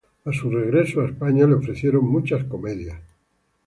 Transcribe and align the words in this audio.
A 0.25 0.33
su 0.33 0.49
regreso 0.49 1.01
a 1.01 1.05
España 1.05 1.45
le 1.45 1.53
ofrecieron 1.53 2.07
muchas 2.11 2.43
comedias. 2.45 2.99